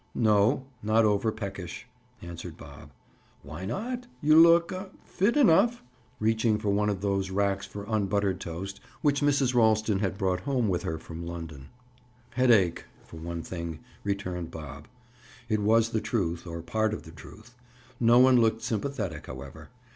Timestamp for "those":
7.01-7.29